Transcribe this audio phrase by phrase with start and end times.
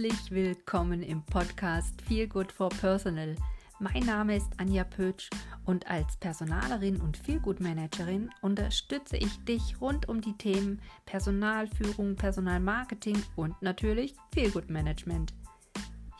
[0.00, 3.34] Herzlich willkommen im Podcast Feel Good for Personal.
[3.80, 5.28] Mein Name ist Anja Pötsch
[5.64, 12.14] und als Personalerin und Feel Good Managerin unterstütze ich dich rund um die Themen Personalführung,
[12.14, 15.34] Personalmarketing und natürlich Feel Good Management.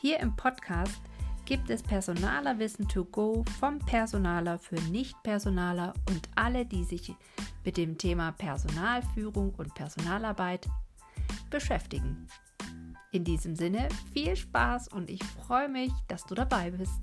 [0.00, 1.00] Hier im Podcast
[1.45, 7.14] gibt es Personalerwissen to go vom Personaler für Nicht-Personaler und alle, die sich
[7.64, 10.68] mit dem Thema Personalführung und Personalarbeit
[11.49, 12.26] beschäftigen.
[13.18, 17.00] In diesem Sinne viel Spaß und ich freue mich, dass du dabei bist.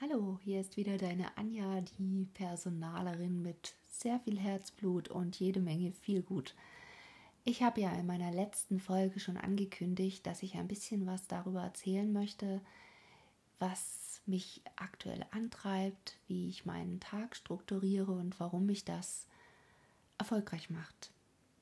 [0.00, 5.92] Hallo, hier ist wieder deine Anja, die Personalerin mit sehr viel Herzblut und jede Menge
[5.92, 6.56] viel Gut.
[7.44, 11.62] Ich habe ja in meiner letzten Folge schon angekündigt, dass ich ein bisschen was darüber
[11.62, 12.60] erzählen möchte,
[13.60, 19.28] was mich aktuell antreibt, wie ich meinen Tag strukturiere und warum mich das
[20.18, 21.12] erfolgreich macht,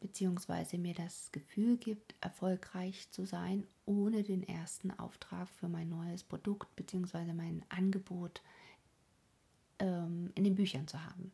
[0.00, 6.24] beziehungsweise mir das Gefühl gibt, erfolgreich zu sein, ohne den ersten Auftrag für mein neues
[6.24, 8.42] Produkt beziehungsweise mein Angebot
[9.78, 11.32] ähm, in den Büchern zu haben.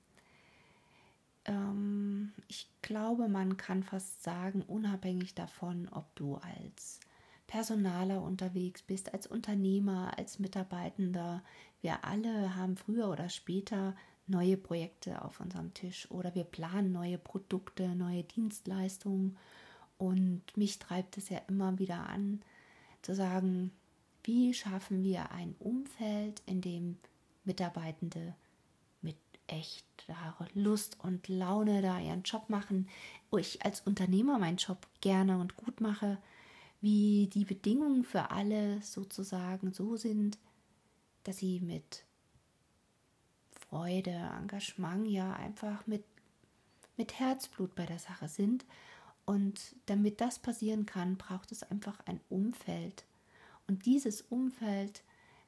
[1.44, 7.00] Ähm, ich glaube, man kann fast sagen, unabhängig davon, ob du als
[7.46, 11.42] Personaler unterwegs bist, als Unternehmer, als Mitarbeitender,
[11.80, 13.94] wir alle haben früher oder später
[14.26, 19.36] neue Projekte auf unserem Tisch oder wir planen neue Produkte, neue Dienstleistungen.
[19.98, 22.42] Und mich treibt es ja immer wieder an,
[23.02, 23.72] zu sagen,
[24.24, 26.98] wie schaffen wir ein Umfeld, in dem
[27.44, 28.34] Mitarbeitende
[29.00, 29.16] mit
[29.48, 32.88] echter Lust und Laune da ihren Job machen,
[33.30, 36.18] wo ich als Unternehmer meinen Job gerne und gut mache,
[36.80, 40.38] wie die Bedingungen für alle sozusagen so sind,
[41.24, 42.04] dass sie mit
[43.72, 46.04] Freude, Engagement, ja einfach mit,
[46.98, 48.66] mit Herzblut bei der Sache sind.
[49.24, 53.06] Und damit das passieren kann, braucht es einfach ein Umfeld.
[53.66, 55.02] Und dieses Umfeld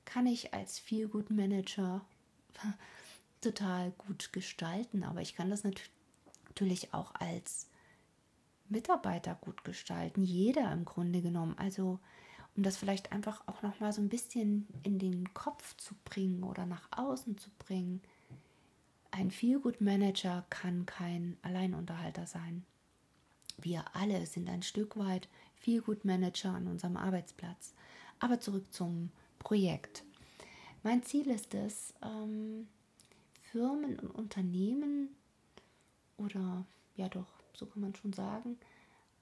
[0.06, 2.00] kann ich als Feel-Good Manager
[3.42, 7.68] total gut gestalten, aber ich kann das natürlich auch als
[8.70, 11.58] Mitarbeiter gut gestalten, jeder im Grunde genommen.
[11.58, 12.00] Also
[12.56, 16.42] um das vielleicht einfach auch noch mal so ein bisschen in den Kopf zu bringen
[16.42, 18.00] oder nach außen zu bringen.
[19.16, 22.64] Ein Feelgood-Manager kann kein Alleinunterhalter sein.
[23.58, 27.74] Wir alle sind ein Stück weit Feelgood-Manager an unserem Arbeitsplatz.
[28.18, 30.02] Aber zurück zum Projekt.
[30.82, 32.66] Mein Ziel ist es, ähm,
[33.52, 35.10] Firmen und Unternehmen
[36.16, 36.66] oder
[36.96, 38.58] ja doch, so kann man schon sagen,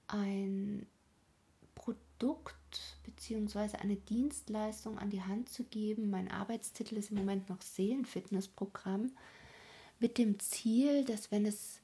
[0.06, 0.86] ein
[1.74, 3.76] Produkt bzw.
[3.76, 6.08] eine Dienstleistung an die Hand zu geben.
[6.08, 9.12] Mein Arbeitstitel ist im Moment noch Seelenfitnessprogramm
[10.02, 11.80] mit dem Ziel, dass wenn es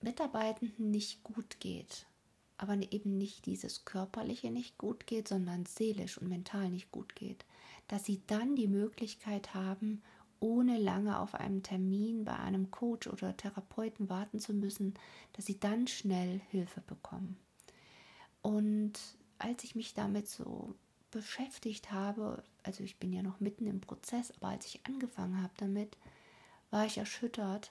[0.00, 2.06] Mitarbeitenden nicht gut geht,
[2.56, 7.44] aber eben nicht dieses körperliche nicht gut geht, sondern seelisch und mental nicht gut geht,
[7.88, 10.02] dass sie dann die Möglichkeit haben,
[10.38, 14.94] ohne lange auf einen Termin bei einem Coach oder Therapeuten warten zu müssen,
[15.32, 17.36] dass sie dann schnell Hilfe bekommen.
[18.40, 18.92] Und
[19.38, 20.76] als ich mich damit so
[21.10, 25.52] beschäftigt habe, also ich bin ja noch mitten im Prozess, aber als ich angefangen habe
[25.56, 25.96] damit,
[26.72, 27.70] war ich erschüttert,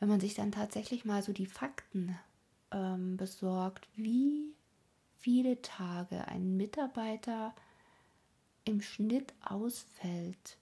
[0.00, 2.18] wenn man sich dann tatsächlich mal so die Fakten
[2.70, 4.52] ähm, besorgt, wie
[5.16, 7.54] viele Tage ein Mitarbeiter
[8.64, 10.58] im Schnitt ausfällt,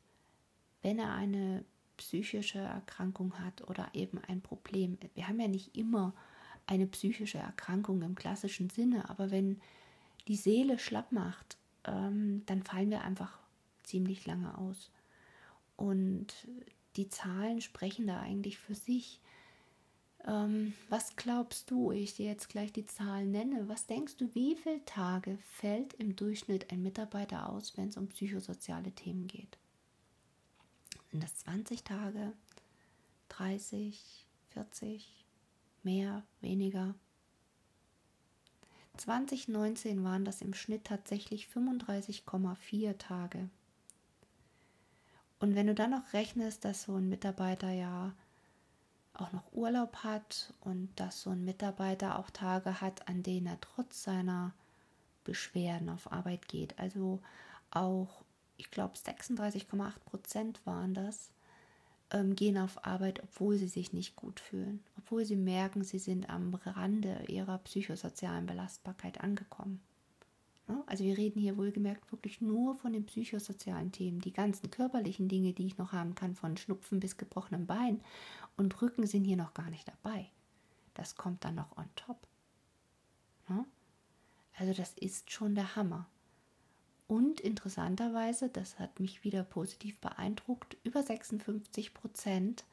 [0.83, 1.65] wenn er eine
[1.97, 4.99] psychische Erkrankung hat oder eben ein Problem.
[5.15, 6.15] Wir haben ja nicht immer
[6.67, 9.61] eine psychische Erkrankung im klassischen Sinne, aber wenn
[10.29, 13.39] die Seele schlapp macht, ähm, dann fallen wir einfach
[13.83, 14.91] ziemlich lange aus.
[15.77, 16.35] Und
[16.97, 19.21] die Zahlen sprechen da eigentlich für sich.
[20.25, 24.57] Ähm, was glaubst du, ich dir jetzt gleich die Zahlen nenne, was denkst du, wie
[24.57, 29.59] viele Tage fällt im Durchschnitt ein Mitarbeiter aus, wenn es um psychosoziale Themen geht?
[31.11, 32.33] Sind das 20 Tage,
[33.29, 35.25] 30, 40,
[35.83, 36.95] mehr, weniger?
[38.97, 43.51] 2019 waren das im Schnitt tatsächlich 35,4 Tage.
[45.47, 48.13] Und wenn du dann noch rechnest, dass so ein Mitarbeiter ja
[49.15, 53.61] auch noch Urlaub hat und dass so ein Mitarbeiter auch Tage hat, an denen er
[53.61, 54.55] trotz seiner
[55.23, 57.21] Beschwerden auf Arbeit geht, also
[57.71, 58.25] auch,
[58.57, 61.31] ich glaube, 36,8 Prozent waren das,
[62.11, 66.29] ähm, gehen auf Arbeit, obwohl sie sich nicht gut fühlen, obwohl sie merken, sie sind
[66.29, 69.81] am Rande ihrer psychosozialen Belastbarkeit angekommen.
[70.87, 74.21] Also wir reden hier wohlgemerkt wirklich nur von den psychosozialen Themen.
[74.21, 78.01] Die ganzen körperlichen Dinge, die ich noch haben kann, von Schnupfen bis gebrochenem Bein
[78.57, 80.31] und Rücken sind hier noch gar nicht dabei.
[80.95, 82.19] Das kommt dann noch on top.
[83.49, 83.65] Ja?
[84.59, 86.09] Also das ist schon der Hammer.
[87.07, 92.65] Und interessanterweise, das hat mich wieder positiv beeindruckt, über 56 Prozent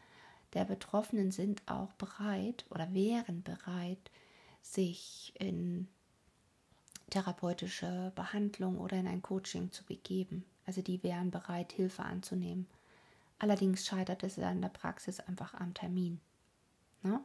[0.53, 4.11] der Betroffenen sind auch bereit oder wären bereit,
[4.61, 5.87] sich in
[7.13, 10.43] therapeutische Behandlung oder in ein Coaching zu begeben.
[10.65, 12.67] Also die wären bereit, Hilfe anzunehmen.
[13.37, 16.19] Allerdings scheitert es in der Praxis einfach am Termin.
[17.03, 17.19] Ne?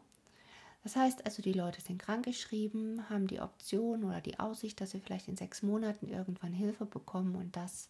[0.82, 5.00] Das heißt also, die Leute sind krankgeschrieben, haben die Option oder die Aussicht, dass sie
[5.00, 7.88] vielleicht in sechs Monaten irgendwann Hilfe bekommen und das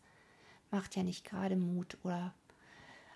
[0.71, 2.33] macht ja nicht gerade Mut oder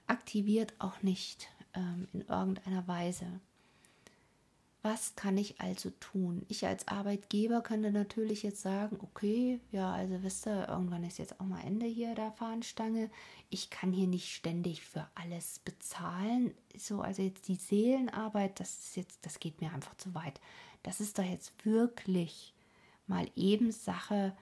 [0.08, 3.26] aktiviert auch nicht ähm, in irgendeiner Weise.
[4.84, 6.44] Was kann ich also tun?
[6.48, 11.40] Ich als Arbeitgeber könnte natürlich jetzt sagen, okay, ja, also wisst ihr, irgendwann ist jetzt
[11.40, 13.08] auch mal Ende hier der Fahnenstange.
[13.48, 16.52] Ich kann hier nicht ständig für alles bezahlen.
[16.76, 20.40] So, also jetzt die Seelenarbeit, das ist jetzt, das geht mir einfach zu weit.
[20.82, 22.52] Das ist doch jetzt wirklich
[23.06, 24.36] mal eben Sache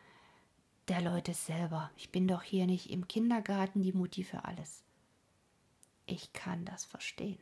[0.88, 1.90] der Leute selber.
[1.98, 4.84] Ich bin doch hier nicht im Kindergarten die Mutti für alles.
[6.06, 7.38] Ich kann das verstehen.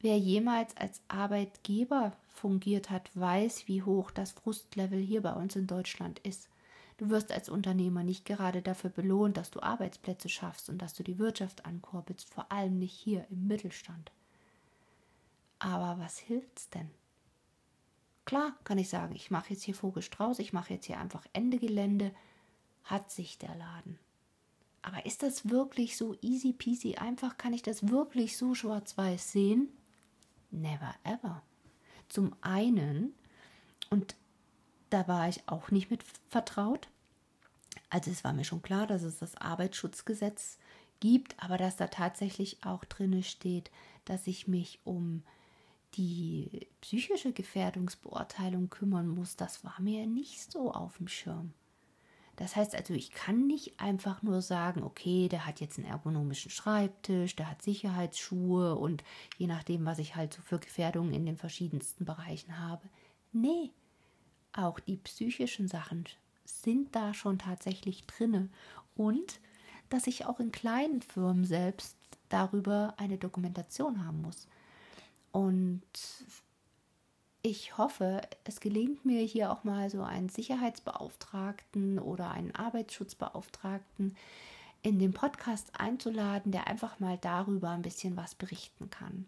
[0.00, 5.66] Wer jemals als Arbeitgeber fungiert hat, weiß, wie hoch das Frustlevel hier bei uns in
[5.66, 6.48] Deutschland ist.
[6.98, 11.02] Du wirst als Unternehmer nicht gerade dafür belohnt, dass du Arbeitsplätze schaffst und dass du
[11.02, 14.12] die Wirtschaft ankurbelst, vor allem nicht hier im Mittelstand.
[15.58, 16.90] Aber was hilft's denn?
[18.24, 21.58] Klar kann ich sagen, ich mache jetzt hier Vogelstrauß, ich mache jetzt hier einfach Ende
[21.58, 22.12] Gelände,
[22.84, 23.98] hat sich der Laden.
[24.82, 27.38] Aber ist das wirklich so easy peasy einfach?
[27.38, 29.68] Kann ich das wirklich so schwarz-weiß sehen?
[30.50, 31.42] Never ever.
[32.08, 33.14] Zum einen,
[33.90, 34.16] und
[34.90, 36.88] da war ich auch nicht mit vertraut,
[37.90, 40.58] also es war mir schon klar, dass es das Arbeitsschutzgesetz
[41.00, 43.70] gibt, aber dass da tatsächlich auch drin steht,
[44.04, 45.22] dass ich mich um
[45.94, 51.52] die psychische Gefährdungsbeurteilung kümmern muss, das war mir nicht so auf dem Schirm.
[52.36, 56.50] Das heißt also, ich kann nicht einfach nur sagen, okay, der hat jetzt einen ergonomischen
[56.50, 59.02] Schreibtisch, der hat Sicherheitsschuhe und
[59.38, 62.88] je nachdem, was ich halt so für Gefährdungen in den verschiedensten Bereichen habe.
[63.32, 63.70] Nee,
[64.52, 66.04] auch die psychischen Sachen
[66.44, 68.50] sind da schon tatsächlich drinne
[68.94, 69.40] und
[69.88, 71.96] dass ich auch in kleinen Firmen selbst
[72.28, 74.46] darüber eine Dokumentation haben muss.
[75.32, 75.82] Und
[77.46, 84.16] ich hoffe, es gelingt mir hier auch mal so einen Sicherheitsbeauftragten oder einen Arbeitsschutzbeauftragten
[84.82, 89.26] in den Podcast einzuladen, der einfach mal darüber ein bisschen was berichten kann.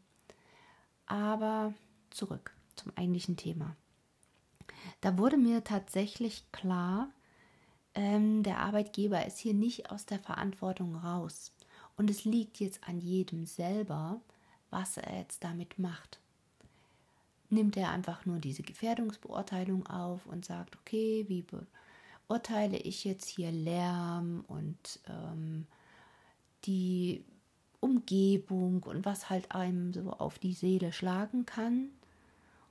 [1.06, 1.72] Aber
[2.10, 3.76] zurück zum eigentlichen Thema.
[5.00, 7.10] Da wurde mir tatsächlich klar,
[7.94, 11.52] ähm, der Arbeitgeber ist hier nicht aus der Verantwortung raus.
[11.96, 14.20] Und es liegt jetzt an jedem selber,
[14.70, 16.18] was er jetzt damit macht
[17.50, 21.44] nimmt er einfach nur diese Gefährdungsbeurteilung auf und sagt, okay, wie
[22.28, 25.66] beurteile ich jetzt hier Lärm und ähm,
[26.64, 27.24] die
[27.80, 31.90] Umgebung und was halt einem so auf die Seele schlagen kann.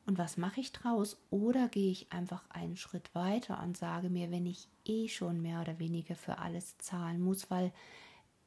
[0.05, 1.17] Und was mache ich draus?
[1.31, 5.61] Oder gehe ich einfach einen Schritt weiter und sage mir, wenn ich eh schon mehr
[5.61, 7.73] oder weniger für alles zahlen muss, weil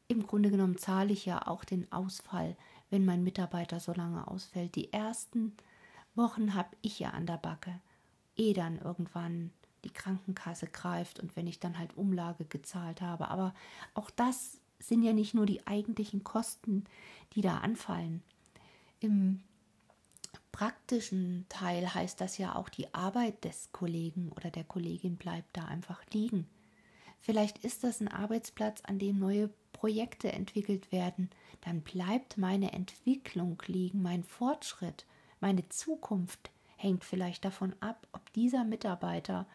[0.09, 2.57] im Grunde genommen zahle ich ja auch den Ausfall,
[2.89, 4.75] wenn mein Mitarbeiter so lange ausfällt.
[4.75, 5.53] Die ersten
[6.21, 7.81] Wochen habe ich ja an der Backe,
[8.37, 9.51] eh dann irgendwann
[9.85, 13.29] die Krankenkasse greift und wenn ich dann halt Umlage gezahlt habe.
[13.29, 13.55] Aber
[13.95, 16.85] auch das sind ja nicht nur die eigentlichen Kosten,
[17.35, 18.23] die da anfallen.
[19.01, 19.43] Im
[20.53, 25.65] praktischen Teil heißt das ja auch, die Arbeit des Kollegen oder der Kollegin bleibt da
[25.65, 26.47] einfach liegen.
[27.21, 31.31] Vielleicht ist das ein Arbeitsplatz, an dem neue Projekte entwickelt werden.
[31.63, 35.05] Dann bleibt meine Entwicklung liegen, mein Fortschritt.
[35.41, 39.47] Meine Zukunft hängt vielleicht davon ab, ob dieser Mitarbeiter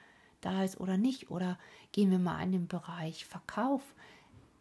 [0.41, 1.31] da ist oder nicht.
[1.31, 1.57] Oder
[1.91, 3.81] gehen wir mal an den Bereich Verkauf.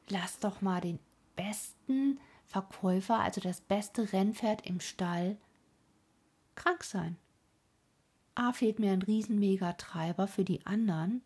[0.09, 0.99] Lass doch mal den
[1.37, 5.37] besten Verkäufer, also das beste Rennpferd im Stall,
[6.55, 7.17] krank sein.
[8.35, 11.23] A fehlt mir ein Riesenmegatreiber für die anderen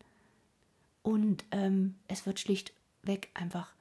[1.03, 3.73] und ähm, es wird schlichtweg einfach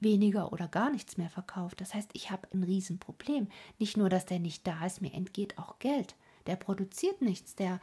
[0.00, 1.80] weniger oder gar nichts mehr verkauft.
[1.80, 3.48] Das heißt, ich habe ein Riesenproblem.
[3.78, 6.14] Nicht nur, dass der nicht da ist, mir entgeht auch Geld.
[6.46, 7.80] Der produziert nichts, der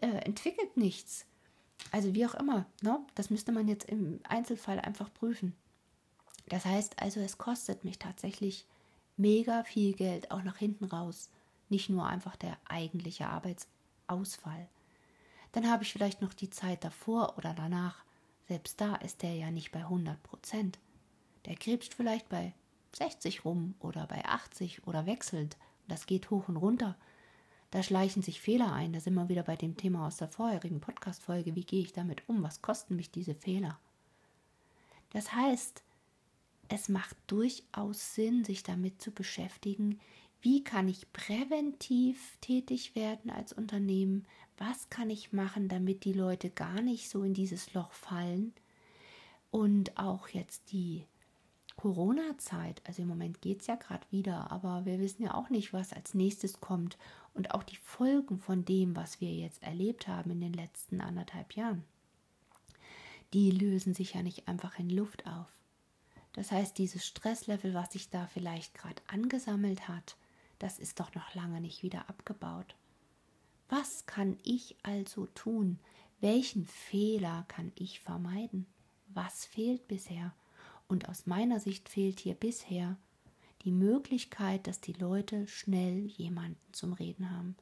[0.00, 1.26] äh, entwickelt nichts.
[1.90, 3.00] Also wie auch immer, ne?
[3.14, 5.54] das müsste man jetzt im Einzelfall einfach prüfen.
[6.48, 8.66] Das heißt also, es kostet mich tatsächlich
[9.16, 11.30] mega viel Geld, auch nach hinten raus.
[11.68, 14.68] Nicht nur einfach der eigentliche Arbeitsausfall.
[15.52, 18.04] Dann habe ich vielleicht noch die Zeit davor oder danach.
[18.48, 20.78] Selbst da ist der ja nicht bei 100 Prozent.
[21.46, 22.54] Der krebst vielleicht bei
[22.94, 25.56] 60 rum oder bei 80 oder wechselt.
[25.88, 26.96] Das geht hoch und runter.
[27.70, 28.92] Da schleichen sich Fehler ein.
[28.92, 31.54] Da sind wir wieder bei dem Thema aus der vorherigen Podcast-Folge.
[31.54, 32.42] Wie gehe ich damit um?
[32.42, 33.78] Was kosten mich diese Fehler?
[35.10, 35.82] Das heißt,
[36.68, 40.00] es macht durchaus Sinn, sich damit zu beschäftigen,
[40.40, 44.26] wie kann ich präventiv tätig werden als Unternehmen,
[44.58, 48.52] was kann ich machen, damit die Leute gar nicht so in dieses Loch fallen
[49.50, 51.06] und auch jetzt die
[51.76, 55.72] Corona-Zeit, also im Moment geht es ja gerade wieder, aber wir wissen ja auch nicht,
[55.72, 56.98] was als nächstes kommt
[57.34, 61.54] und auch die Folgen von dem, was wir jetzt erlebt haben in den letzten anderthalb
[61.54, 61.84] Jahren,
[63.32, 65.46] die lösen sich ja nicht einfach in Luft auf.
[66.34, 70.16] Das heißt, dieses Stresslevel, was sich da vielleicht gerade angesammelt hat,
[70.58, 72.76] das ist doch noch lange nicht wieder abgebaut.
[73.68, 75.78] Was kann ich also tun?
[76.20, 78.66] Welchen Fehler kann ich vermeiden?
[79.08, 80.32] Was fehlt bisher?
[80.92, 82.98] Und aus meiner Sicht fehlt hier bisher
[83.62, 87.56] die Möglichkeit, dass die Leute schnell jemanden zum Reden haben.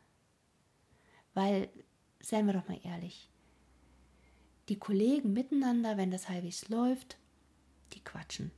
[1.33, 1.69] Weil,
[2.19, 3.31] seien wir doch mal ehrlich,
[4.69, 7.19] die Kollegen miteinander, wenn das halbwegs läuft,
[7.93, 8.51] die quatschen.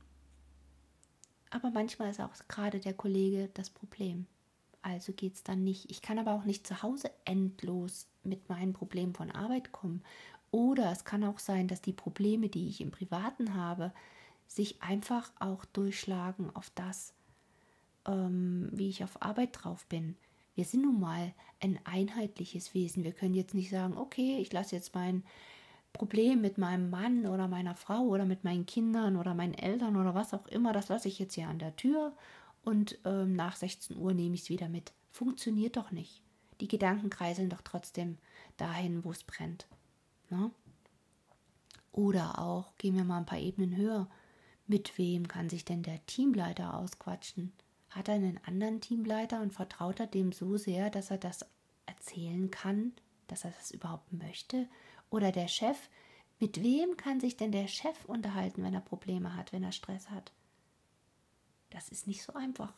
[1.51, 4.25] Aber manchmal ist auch gerade der Kollege das Problem.
[4.81, 5.91] Also geht es dann nicht.
[5.91, 10.01] Ich kann aber auch nicht zu Hause endlos mit meinen Problemen von Arbeit kommen.
[10.49, 13.93] Oder es kann auch sein, dass die Probleme, die ich im Privaten habe,
[14.55, 17.13] sich einfach auch durchschlagen auf das,
[18.05, 20.15] ähm, wie ich auf Arbeit drauf bin.
[20.55, 23.03] Wir sind nun mal ein einheitliches Wesen.
[23.03, 25.23] Wir können jetzt nicht sagen, okay, ich lasse jetzt mein
[25.91, 30.13] Problem mit meinem Mann oder meiner Frau oder mit meinen Kindern oder meinen Eltern oder
[30.13, 32.13] was auch immer, das lasse ich jetzt hier an der Tür
[32.63, 34.93] und ähm, nach 16 Uhr nehme ich es wieder mit.
[35.11, 36.21] Funktioniert doch nicht.
[36.61, 38.17] Die Gedanken kreiseln doch trotzdem
[38.57, 39.67] dahin, wo es brennt.
[40.29, 40.51] Ne?
[41.91, 44.09] Oder auch, gehen wir mal ein paar Ebenen höher,
[44.67, 47.53] mit wem kann sich denn der Teamleiter ausquatschen?
[47.89, 51.45] Hat er einen anderen Teamleiter und vertraut er dem so sehr, dass er das
[51.85, 52.93] erzählen kann,
[53.27, 54.67] dass er das überhaupt möchte?
[55.09, 55.77] Oder der Chef,
[56.39, 60.09] mit wem kann sich denn der Chef unterhalten, wenn er Probleme hat, wenn er Stress
[60.09, 60.31] hat?
[61.69, 62.73] Das ist nicht so einfach.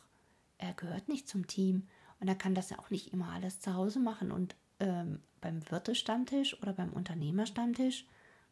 [0.58, 1.88] Er gehört nicht zum Team
[2.20, 4.32] und er kann das ja auch nicht immer alles zu Hause machen.
[4.32, 8.06] Und ähm, beim Wirtestammtisch oder beim Unternehmerstammtisch,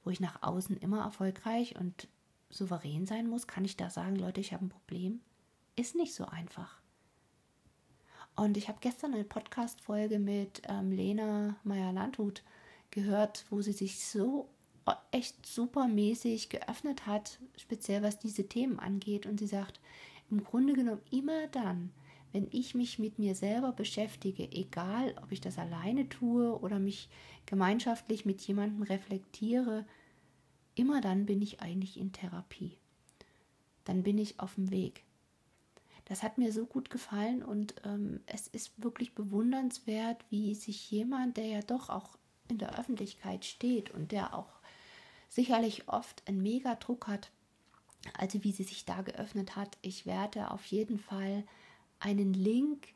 [0.04, 2.08] wo ich nach außen immer erfolgreich und
[2.53, 5.22] souverän sein muss, kann ich da sagen, Leute, ich habe ein Problem?
[5.75, 6.81] Ist nicht so einfach.
[8.36, 12.43] Und ich habe gestern eine Podcast-Folge mit ähm, Lena Meyer-Landhut
[12.91, 14.50] gehört, wo sie sich so
[15.12, 19.25] echt supermäßig geöffnet hat, speziell was diese Themen angeht.
[19.25, 19.79] Und sie sagt,
[20.29, 21.91] im Grunde genommen immer dann,
[22.31, 27.10] wenn ich mich mit mir selber beschäftige, egal ob ich das alleine tue oder mich
[27.45, 29.86] gemeinschaftlich mit jemandem reflektiere,
[30.75, 32.77] immer dann bin ich eigentlich in Therapie.
[33.86, 35.03] Dann bin ich auf dem Weg.
[36.06, 41.38] Das hat mir so gut gefallen und ähm, es ist wirklich bewundernswert, wie sich jemand,
[41.38, 42.18] der ja doch auch
[42.50, 44.60] in der Öffentlichkeit steht und der auch
[45.30, 47.32] sicherlich oft einen Megadruck hat,
[48.18, 49.77] also wie sie sich da geöffnet hat.
[49.82, 51.46] Ich werde auf jeden Fall
[52.00, 52.89] einen Link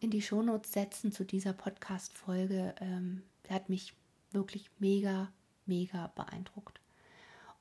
[0.00, 2.74] in die Shownotes setzen zu dieser Podcast-Folge.
[2.80, 3.94] Ähm, hat mich
[4.32, 5.32] wirklich mega,
[5.64, 6.81] mega beeindruckt.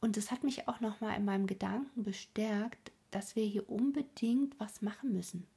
[0.01, 4.81] Und es hat mich auch nochmal in meinem Gedanken bestärkt, dass wir hier unbedingt was
[4.81, 5.47] machen müssen.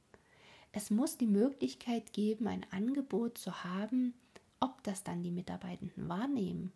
[0.71, 4.13] Es muss die Möglichkeit geben, ein Angebot zu haben,
[4.59, 6.71] ob das dann die Mitarbeitenden wahrnehmen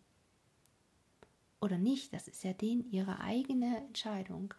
[1.60, 4.54] oder nicht, das ist ja denen ihre eigene Entscheidung.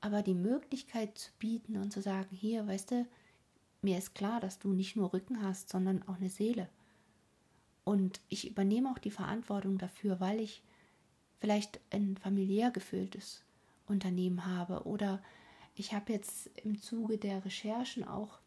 [0.00, 3.06] Aber die Möglichkeit zu bieten und zu sagen, hier, weißt du,
[3.80, 6.68] mir ist klar, dass du nicht nur Rücken hast, sondern auch eine Seele.
[7.84, 10.62] Und ich übernehme auch die Verantwortung dafür, weil ich
[11.44, 13.44] vielleicht ein familiär gefülltes
[13.86, 14.84] Unternehmen habe.
[14.86, 15.22] Oder
[15.74, 18.38] ich habe jetzt im Zuge der Recherchen auch,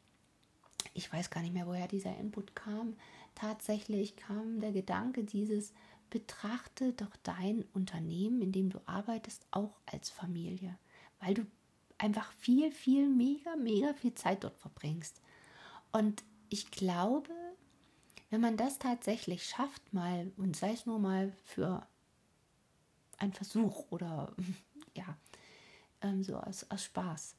[0.95, 2.95] ich weiß gar nicht mehr, woher dieser Input kam,
[3.35, 5.75] tatsächlich kam der Gedanke dieses,
[6.09, 10.75] betrachte doch dein Unternehmen, in dem du arbeitest, auch als Familie,
[11.19, 11.45] weil du
[11.99, 15.21] einfach viel, viel, mega, mega viel Zeit dort verbringst.
[15.91, 17.29] Und ich glaube,
[18.31, 21.87] wenn man das tatsächlich schafft, mal, und sei es nur mal für
[23.17, 24.33] einen Versuch oder
[24.95, 25.17] ja,
[26.01, 27.35] ähm, so aus, aus Spaß,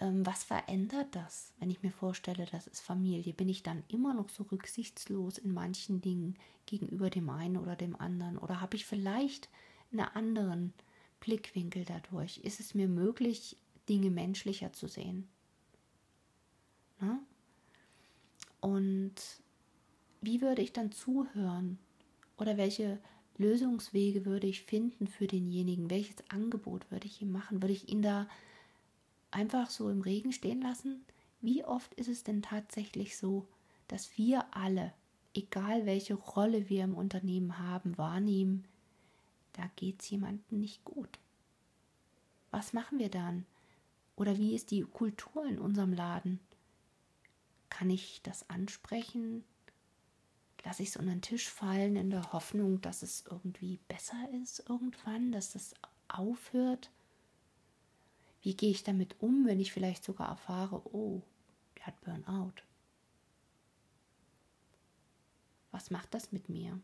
[0.00, 3.34] ähm, was verändert das, wenn ich mir vorstelle, das ist Familie?
[3.34, 7.96] Bin ich dann immer noch so rücksichtslos in manchen Dingen gegenüber dem einen oder dem
[7.96, 8.38] anderen?
[8.38, 9.50] Oder habe ich vielleicht
[9.92, 10.72] einen anderen
[11.20, 12.38] Blickwinkel dadurch?
[12.38, 13.58] Ist es mir möglich,
[13.88, 15.28] Dinge menschlicher zu sehen?
[16.98, 17.20] Na?
[18.60, 19.14] Und
[20.22, 21.78] wie würde ich dann zuhören?
[22.38, 22.98] Oder welche
[23.38, 25.90] Lösungswege würde ich finden für denjenigen?
[25.90, 27.62] Welches Angebot würde ich ihm machen?
[27.62, 28.28] Würde ich ihn da
[29.30, 31.04] einfach so im Regen stehen lassen?
[31.40, 33.46] Wie oft ist es denn tatsächlich so,
[33.88, 34.92] dass wir alle,
[35.34, 38.64] egal welche Rolle wir im Unternehmen haben, wahrnehmen,
[39.54, 41.18] da geht es jemandem nicht gut.
[42.50, 43.46] Was machen wir dann?
[44.16, 46.40] Oder wie ist die Kultur in unserem Laden?
[47.68, 49.44] Kann ich das ansprechen?
[50.64, 54.64] Lasse ich es unter den Tisch fallen in der Hoffnung, dass es irgendwie besser ist
[54.68, 55.74] irgendwann, dass das
[56.08, 56.90] aufhört?
[58.42, 61.22] Wie gehe ich damit um, wenn ich vielleicht sogar erfahre, oh,
[61.76, 62.62] der hat Burnout?
[65.70, 66.80] Was macht das mit mir?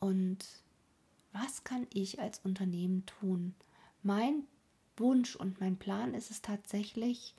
[0.00, 0.46] Und
[1.32, 3.54] was kann ich als Unternehmen tun?
[4.02, 4.44] Mein
[4.96, 7.34] Wunsch und mein Plan ist es tatsächlich,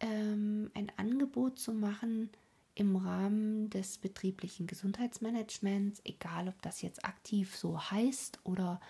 [0.00, 2.30] ähm, ein Angebot zu machen
[2.76, 8.80] im Rahmen des betrieblichen Gesundheitsmanagements, egal ob das jetzt aktiv so heißt oder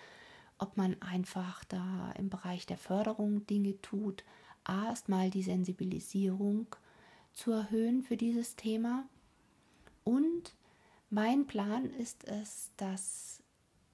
[0.59, 4.23] ob man einfach da im Bereich der Förderung Dinge tut,
[4.67, 6.67] erstmal die Sensibilisierung
[7.33, 9.07] zu erhöhen für dieses Thema.
[10.03, 10.53] Und
[11.09, 13.41] mein Plan ist es, dass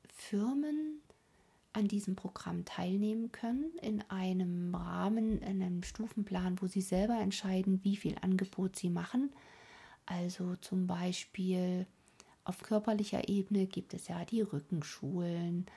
[0.09, 1.01] Firmen
[1.73, 7.83] an diesem Programm teilnehmen können, in einem Rahmen, in einem Stufenplan, wo sie selber entscheiden,
[7.83, 9.31] wie viel Angebot sie machen.
[10.05, 11.85] Also zum Beispiel
[12.43, 15.67] auf körperlicher Ebene gibt es ja die Rückenschulen,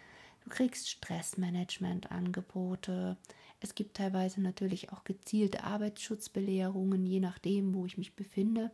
[0.46, 3.18] Du kriegst Stressmanagement-Angebote.
[3.58, 8.70] Es gibt teilweise natürlich auch gezielte Arbeitsschutzbelehrungen, je nachdem, wo ich mich befinde.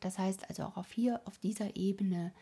[0.00, 2.32] Das heißt also auch auf hier, auf dieser Ebene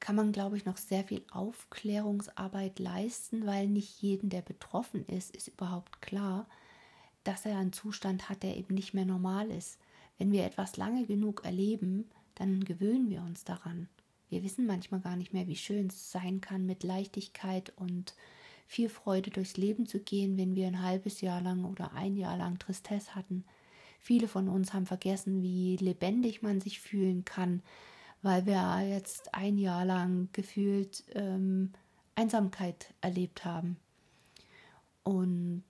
[0.00, 5.36] kann man, glaube ich, noch sehr viel Aufklärungsarbeit leisten, weil nicht jeden, der betroffen ist,
[5.36, 6.48] ist überhaupt klar,
[7.22, 9.78] dass er einen Zustand hat, der eben nicht mehr normal ist.
[10.20, 13.88] Wenn wir etwas lange genug erleben, dann gewöhnen wir uns daran.
[14.28, 18.14] Wir wissen manchmal gar nicht mehr, wie schön es sein kann, mit Leichtigkeit und
[18.66, 22.36] viel Freude durchs Leben zu gehen, wenn wir ein halbes Jahr lang oder ein Jahr
[22.36, 23.46] lang Tristesse hatten.
[23.98, 27.62] Viele von uns haben vergessen, wie lebendig man sich fühlen kann,
[28.20, 31.72] weil wir jetzt ein Jahr lang gefühlt ähm,
[32.14, 33.78] Einsamkeit erlebt haben.
[35.02, 35.64] Und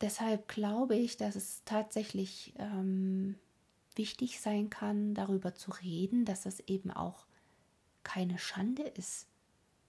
[0.00, 3.36] deshalb glaube ich, dass es tatsächlich ähm,
[3.94, 7.26] wichtig sein kann, darüber zu reden, dass das eben auch
[8.02, 9.26] keine Schande ist,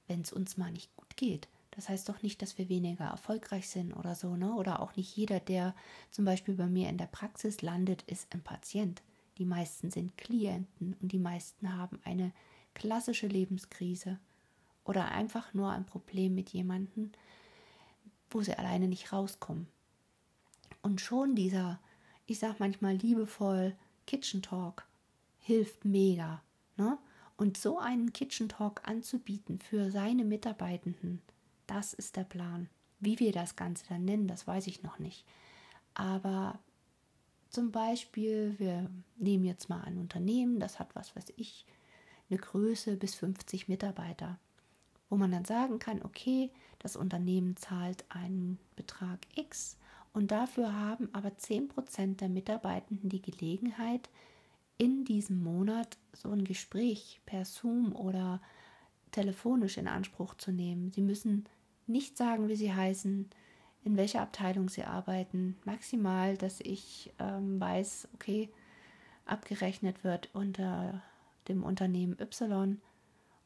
[0.07, 1.47] wenn es uns mal nicht gut geht.
[1.71, 4.53] Das heißt doch nicht, dass wir weniger erfolgreich sind oder so, ne?
[4.55, 5.73] Oder auch nicht jeder, der
[6.09, 9.01] zum Beispiel bei mir in der Praxis landet, ist ein Patient.
[9.37, 12.33] Die meisten sind Klienten und die meisten haben eine
[12.73, 14.19] klassische Lebenskrise
[14.83, 17.11] oder einfach nur ein Problem mit jemandem,
[18.29, 19.67] wo sie alleine nicht rauskommen.
[20.81, 21.79] Und schon dieser,
[22.25, 23.75] ich sag manchmal liebevoll,
[24.07, 24.85] Kitchen Talk
[25.39, 26.41] hilft mega.
[26.77, 26.97] Ne?
[27.37, 31.21] Und so einen Kitchen Talk anzubieten für seine Mitarbeitenden,
[31.67, 32.69] das ist der Plan.
[32.99, 35.25] Wie wir das Ganze dann nennen, das weiß ich noch nicht.
[35.93, 36.59] Aber
[37.49, 41.65] zum Beispiel, wir nehmen jetzt mal ein Unternehmen, das hat was weiß ich,
[42.29, 44.39] eine Größe bis 50 Mitarbeiter,
[45.09, 49.77] wo man dann sagen kann, okay, das Unternehmen zahlt einen Betrag X
[50.13, 54.09] und dafür haben aber 10% der Mitarbeitenden die Gelegenheit,
[54.77, 58.41] in diesem Monat so ein Gespräch per Zoom oder
[59.11, 60.91] telefonisch in Anspruch zu nehmen.
[60.91, 61.45] Sie müssen
[61.85, 63.29] nicht sagen, wie sie heißen,
[63.83, 65.57] in welcher Abteilung sie arbeiten.
[65.65, 68.49] Maximal, dass ich ähm, weiß, okay,
[69.25, 71.01] abgerechnet wird unter
[71.47, 72.81] dem Unternehmen Y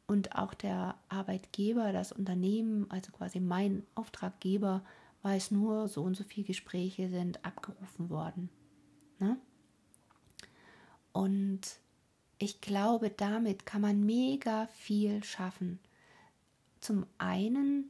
[0.07, 4.83] und auch der Arbeitgeber, das Unternehmen, also quasi mein Auftraggeber,
[5.25, 8.49] weiß nur, so und so viele Gespräche sind abgerufen worden.
[9.19, 9.37] Ne?
[11.11, 11.61] Und
[12.37, 15.79] ich glaube, damit kann man mega viel schaffen.
[16.79, 17.89] Zum einen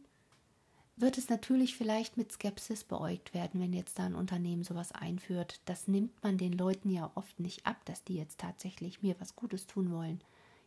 [0.96, 5.60] wird es natürlich vielleicht mit Skepsis beäugt werden, wenn jetzt da ein Unternehmen sowas einführt.
[5.66, 9.36] Das nimmt man den Leuten ja oft nicht ab, dass die jetzt tatsächlich mir was
[9.36, 10.22] Gutes tun wollen.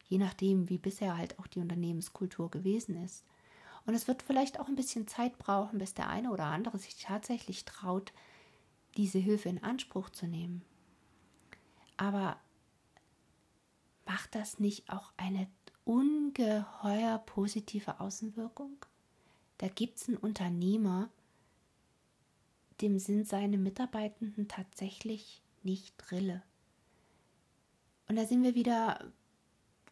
[0.07, 3.25] Je nachdem, wie bisher halt auch die Unternehmenskultur gewesen ist.
[3.89, 6.99] Und es wird vielleicht auch ein bisschen Zeit brauchen, bis der eine oder andere sich
[6.99, 8.13] tatsächlich traut,
[8.99, 10.63] diese Hilfe in Anspruch zu nehmen.
[11.97, 12.39] Aber
[14.05, 15.49] macht das nicht auch eine
[15.87, 18.77] ungeheuer positive Außenwirkung?
[19.57, 21.09] Da gibt es einen Unternehmer,
[22.83, 26.43] dem sind seine Mitarbeitenden tatsächlich nicht Drille.
[28.07, 29.11] Und da sind wir wieder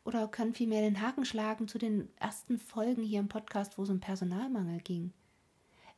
[0.07, 3.91] oder können vielmehr den Haken schlagen zu den ersten Folgen hier im Podcast, wo es
[3.91, 5.13] um Personalmangel ging.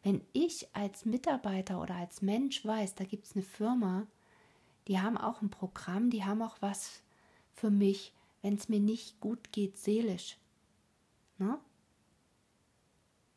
[0.03, 4.07] Wenn ich als Mitarbeiter oder als Mensch weiß, da gibt es eine Firma,
[4.87, 7.03] die haben auch ein Programm, die haben auch was
[7.53, 10.39] für mich, wenn es mir nicht gut geht seelisch,
[11.37, 11.59] ne?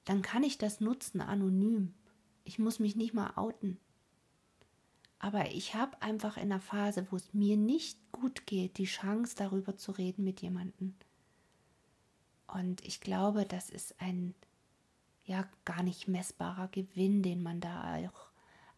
[0.06, 1.94] dann kann ich das nutzen anonym.
[2.46, 3.78] Ich muss mich nicht mal outen.
[5.20, 9.36] Aber ich habe einfach in einer Phase, wo es mir nicht gut geht, die Chance
[9.36, 10.96] darüber zu reden mit jemandem.
[12.48, 14.36] Und ich glaube, das ist ein
[15.26, 18.32] ja gar nicht messbarer Gewinn, den man da auch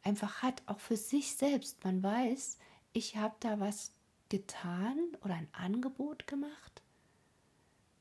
[0.03, 1.83] einfach hat, auch für sich selbst.
[1.83, 2.57] Man weiß,
[2.93, 3.91] ich habe da was
[4.29, 6.81] getan oder ein Angebot gemacht.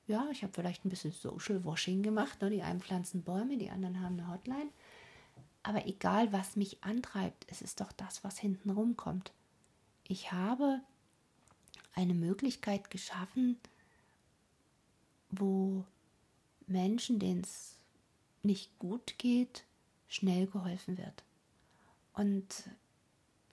[0.07, 2.41] Ja, ich habe vielleicht ein bisschen Social Washing gemacht.
[2.43, 2.51] Ne?
[2.51, 4.71] Die einen pflanzen Bäume, die anderen haben eine Hotline.
[5.63, 9.33] Aber egal, was mich antreibt, es ist doch das, was hinten rumkommt.
[10.09, 10.81] Ich habe
[11.95, 13.59] eine Möglichkeit geschaffen,
[15.31, 15.85] wo
[16.67, 17.77] Menschen, denen es
[18.43, 19.65] nicht gut geht,
[20.09, 21.25] schnell geholfen wird.
[22.13, 22.47] Und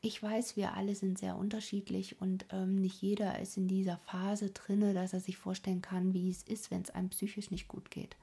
[0.02, 4.50] ich weiß, wir alle sind sehr unterschiedlich und ähm, nicht jeder ist in dieser Phase
[4.52, 7.92] drinne, dass er sich vorstellen kann, wie es ist, wenn es einem psychisch nicht gut
[7.92, 8.16] geht.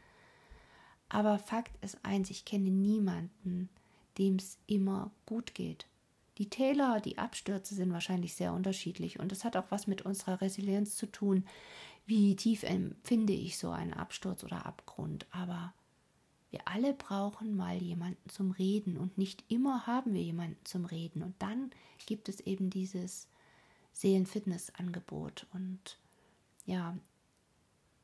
[1.08, 3.68] Aber Fakt ist eins, ich kenne niemanden,
[4.18, 5.86] dem es immer gut geht.
[6.38, 10.40] Die Täler, die Abstürze sind wahrscheinlich sehr unterschiedlich und das hat auch was mit unserer
[10.40, 11.46] Resilienz zu tun.
[12.04, 15.26] Wie tief empfinde ich so einen Absturz oder Abgrund?
[15.30, 15.72] Aber
[16.50, 21.22] wir alle brauchen mal jemanden zum Reden und nicht immer haben wir jemanden zum Reden.
[21.22, 21.70] Und dann
[22.06, 23.28] gibt es eben dieses
[23.92, 25.46] Seelenfitness-Angebot.
[25.52, 25.98] Und
[26.64, 26.96] ja,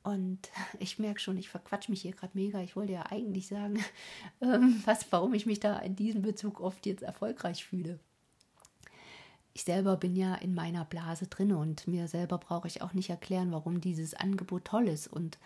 [0.03, 2.61] und ich merke schon, ich verquatsch mich hier gerade mega.
[2.61, 3.83] Ich wollte ja eigentlich sagen,
[4.41, 8.01] ähm, was, warum ich mich da in diesem Bezug oft jetzt erfolgreich fühle.
[9.55, 13.11] Ich selber bin ja in meiner Blase drin und mir selber brauche ich auch nicht
[13.11, 15.09] erklären, warum dieses Angebot toll ist.
[15.09, 15.39] Und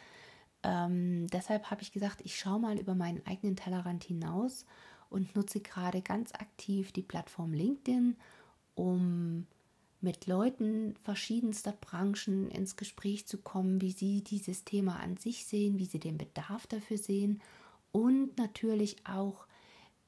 [0.63, 4.65] ähm, deshalb habe ich gesagt, ich schaue mal über meinen eigenen Tellerrand hinaus
[5.11, 8.17] und nutze gerade ganz aktiv die Plattform LinkedIn,
[8.75, 9.47] um
[10.01, 15.79] mit Leuten verschiedenster Branchen ins Gespräch zu kommen, wie sie dieses Thema an sich sehen,
[15.79, 17.41] wie sie den Bedarf dafür sehen
[17.93, 19.47] und natürlich auch,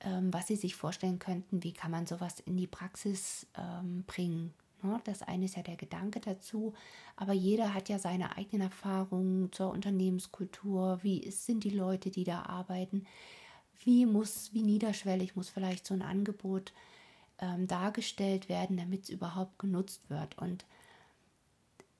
[0.00, 4.54] ähm, was sie sich vorstellen könnten, wie kann man sowas in die Praxis ähm, bringen.
[4.82, 5.00] Ne?
[5.04, 6.74] Das eine ist ja der Gedanke dazu,
[7.16, 12.42] aber jeder hat ja seine eigenen Erfahrungen zur Unternehmenskultur, wie sind die Leute, die da
[12.42, 13.06] arbeiten,
[13.84, 16.72] wie muss, wie niederschwellig muss vielleicht so ein Angebot
[17.40, 20.38] ähm, dargestellt werden, damit es überhaupt genutzt wird.
[20.38, 20.64] Und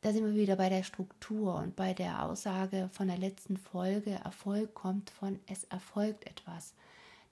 [0.00, 4.12] da sind wir wieder bei der Struktur und bei der Aussage von der letzten Folge,
[4.12, 6.74] Erfolg kommt von es erfolgt etwas.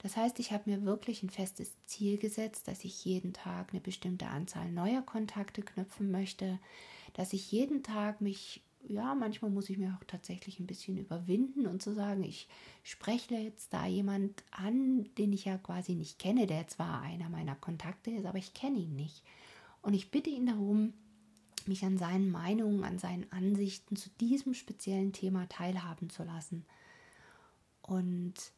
[0.07, 3.81] Das heißt, ich habe mir wirklich ein festes Ziel gesetzt, dass ich jeden Tag eine
[3.81, 6.59] bestimmte Anzahl neuer Kontakte knüpfen möchte,
[7.11, 11.67] dass ich jeden Tag mich, ja, manchmal muss ich mir auch tatsächlich ein bisschen überwinden
[11.67, 12.47] und zu sagen, ich
[12.83, 17.55] spreche jetzt da jemand an, den ich ja quasi nicht kenne, der zwar einer meiner
[17.55, 19.23] Kontakte ist, aber ich kenne ihn nicht.
[19.81, 20.93] Und ich bitte ihn darum,
[21.65, 26.65] mich an seinen Meinungen, an seinen Ansichten zu diesem speziellen Thema teilhaben zu lassen.
[27.81, 28.53] Und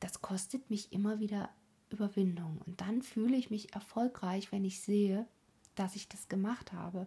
[0.00, 1.50] das kostet mich immer wieder
[1.90, 2.60] Überwindung.
[2.66, 5.26] Und dann fühle ich mich erfolgreich, wenn ich sehe,
[5.74, 7.06] dass ich das gemacht habe.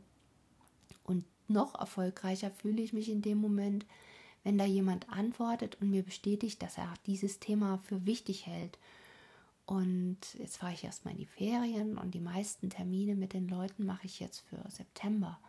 [1.03, 3.85] Und noch erfolgreicher fühle ich mich in dem Moment,
[4.43, 8.77] wenn da jemand antwortet und mir bestätigt, dass er dieses Thema für wichtig hält.
[9.65, 13.85] Und jetzt fahre ich erstmal in die Ferien und die meisten Termine mit den Leuten
[13.85, 15.39] mache ich jetzt für September.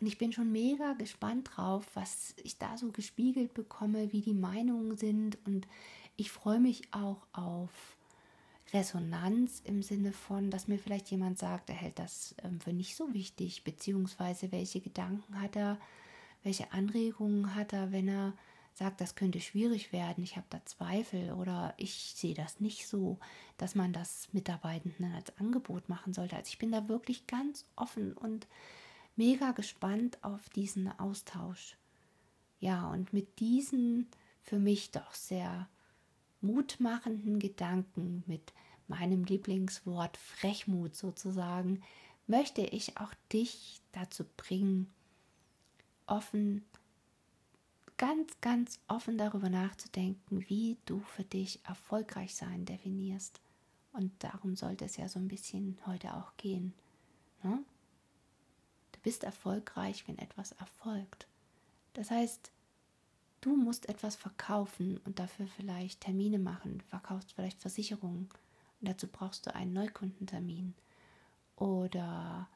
[0.00, 4.34] Und ich bin schon mega gespannt drauf, was ich da so gespiegelt bekomme, wie die
[4.34, 5.68] Meinungen sind und
[6.16, 7.96] ich freue mich auch auf
[8.72, 12.96] Resonanz im Sinne von, dass mir vielleicht jemand sagt, er hält das ähm, für nicht
[12.96, 15.78] so wichtig, beziehungsweise welche Gedanken hat er,
[16.42, 18.34] welche Anregungen hat er, wenn er
[18.74, 23.18] sagt, das könnte schwierig werden, ich habe da Zweifel oder ich sehe das nicht so,
[23.56, 26.34] dass man das Mitarbeitenden als Angebot machen sollte.
[26.36, 28.48] Also ich bin da wirklich ganz offen und
[29.14, 31.76] mega gespannt auf diesen Austausch.
[32.58, 34.08] Ja, und mit diesen
[34.42, 35.68] für mich doch sehr
[36.44, 38.52] mutmachenden Gedanken, mit
[38.86, 41.82] meinem Lieblingswort Frechmut sozusagen,
[42.26, 44.92] möchte ich auch dich dazu bringen,
[46.06, 46.64] offen,
[47.96, 53.40] ganz, ganz offen darüber nachzudenken, wie du für dich erfolgreich sein definierst.
[53.92, 56.74] Und darum sollte es ja so ein bisschen heute auch gehen.
[57.42, 57.62] Ne?
[58.92, 61.28] Du bist erfolgreich, wenn etwas erfolgt.
[61.92, 62.50] Das heißt,
[63.44, 68.30] Du musst etwas verkaufen und dafür vielleicht Termine machen, du verkaufst vielleicht Versicherungen.
[68.80, 70.74] Und dazu brauchst du einen Neukundentermin.
[71.56, 72.48] Oder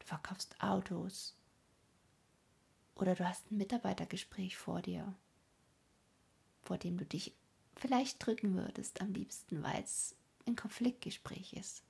[0.00, 1.36] du verkaufst Autos.
[2.96, 5.14] Oder du hast ein Mitarbeitergespräch vor dir,
[6.64, 7.32] vor dem du dich
[7.76, 11.84] vielleicht drücken würdest am liebsten, weil es ein Konfliktgespräch ist.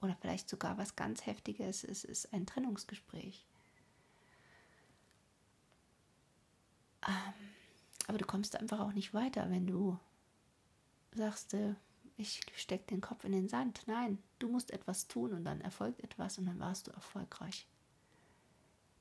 [0.00, 3.44] Oder vielleicht sogar was ganz Heftiges, es ist ein Trennungsgespräch.
[7.08, 7.52] Ähm,
[8.08, 9.98] aber du kommst einfach auch nicht weiter, wenn du
[11.14, 11.74] sagst, äh,
[12.16, 13.82] ich stecke den Kopf in den Sand.
[13.86, 17.66] Nein, du musst etwas tun und dann erfolgt etwas und dann warst du erfolgreich.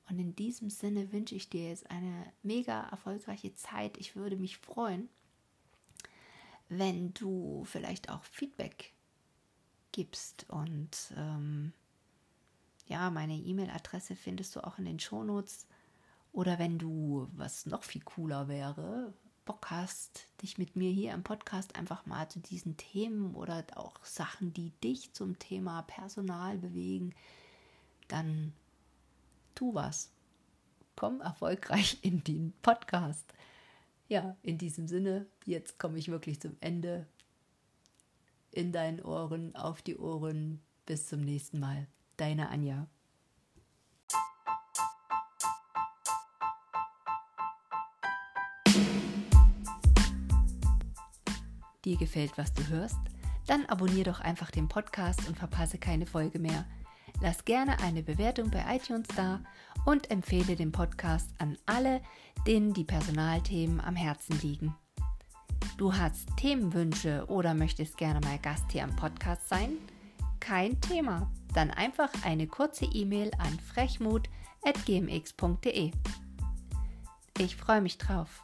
[0.10, 3.98] Und in diesem Sinne wünsche ich dir jetzt eine mega erfolgreiche Zeit.
[3.98, 5.10] Ich würde mich freuen,
[6.68, 8.94] wenn du vielleicht auch Feedback
[9.92, 10.50] gibst.
[10.50, 11.74] Und ähm,
[12.88, 15.68] ja, meine E-Mail-Adresse findest du auch in den Shownotes.
[16.32, 19.13] Oder wenn du, was noch viel cooler wäre,
[19.46, 24.04] Bock hast, dich mit mir hier im Podcast einfach mal zu diesen Themen oder auch
[24.06, 27.13] Sachen, die dich zum Thema Personal bewegen,
[28.08, 28.54] dann
[29.56, 30.12] tu was.
[30.96, 33.34] Komm erfolgreich in den Podcast.
[34.08, 37.08] Ja, in diesem Sinne, jetzt komme ich wirklich zum Ende.
[38.52, 40.62] In deinen Ohren, auf die Ohren.
[40.86, 41.88] Bis zum nächsten Mal.
[42.17, 42.88] Deine Anja.
[51.91, 52.99] Dir gefällt, was du hörst,
[53.47, 56.65] dann abonnier doch einfach den Podcast und verpasse keine Folge mehr.
[57.21, 59.41] Lass gerne eine Bewertung bei iTunes da
[59.86, 62.01] und empfehle den Podcast an alle,
[62.47, 64.75] denen die Personalthemen am Herzen liegen.
[65.77, 69.73] Du hast Themenwünsche oder möchtest gerne mal Gast hier am Podcast sein?
[70.39, 71.32] Kein Thema.
[71.54, 75.91] Dann einfach eine kurze E-Mail an frechmut.gmx.de.
[77.38, 78.43] Ich freue mich drauf.